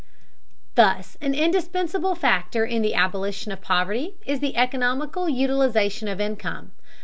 [0.73, 6.71] Thus an indispensable factor in the abolition of poverty is the economical utilization of income.